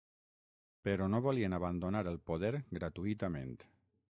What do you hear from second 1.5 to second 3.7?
abandonar el poder gratuïtament.